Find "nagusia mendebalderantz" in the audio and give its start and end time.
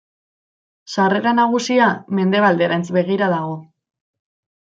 1.39-2.83